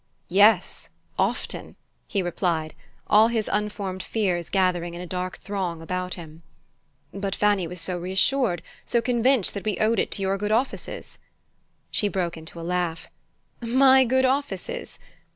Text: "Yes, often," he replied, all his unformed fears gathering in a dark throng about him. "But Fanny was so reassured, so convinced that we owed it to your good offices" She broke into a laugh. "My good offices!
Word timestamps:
"Yes, 0.29 0.89
often," 1.19 1.75
he 2.07 2.23
replied, 2.23 2.73
all 3.05 3.27
his 3.27 3.47
unformed 3.53 4.01
fears 4.01 4.49
gathering 4.49 4.95
in 4.95 4.99
a 5.01 5.05
dark 5.05 5.37
throng 5.37 5.79
about 5.79 6.15
him. 6.15 6.41
"But 7.13 7.35
Fanny 7.35 7.67
was 7.67 7.79
so 7.79 7.99
reassured, 7.99 8.63
so 8.83 8.99
convinced 8.99 9.53
that 9.53 9.63
we 9.63 9.77
owed 9.77 9.99
it 9.99 10.09
to 10.13 10.23
your 10.23 10.39
good 10.39 10.51
offices" 10.51 11.19
She 11.91 12.07
broke 12.07 12.35
into 12.35 12.59
a 12.59 12.65
laugh. 12.67 13.11
"My 13.61 14.03
good 14.03 14.25
offices! 14.25 14.97